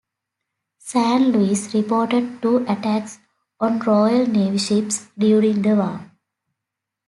[0.79, 3.19] "San Luis" reported two attacks
[3.59, 6.11] on Royal Navy ships during the war.